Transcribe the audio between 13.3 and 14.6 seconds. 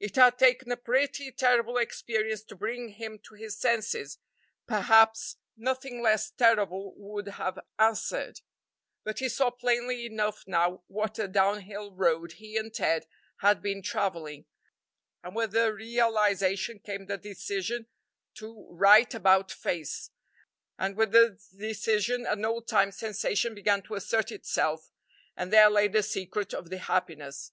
had been travelling,